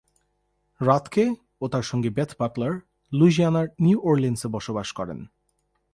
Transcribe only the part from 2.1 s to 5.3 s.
Bathe Butler লুইজিয়ানার New অরলিন্সে বসবাস করেন।